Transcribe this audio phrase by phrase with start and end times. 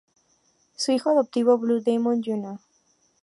[0.75, 2.57] Su hijo adoptivo Blue Demon Jr.